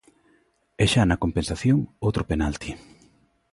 E 0.83 0.85
xa 0.91 1.03
na 1.05 1.21
compensación, 1.23 1.77
outro 2.05 2.23
penalti. 2.31 2.71